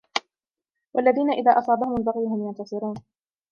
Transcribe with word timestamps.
وَالَّذِينَ 0.95 1.29
إِذَا 1.31 1.51
أَصَابَهُمُ 1.51 1.95
الْبَغْيُ 1.97 2.25
هُمْ 2.27 2.47
يَنْتَصِرُونَ 2.47 2.95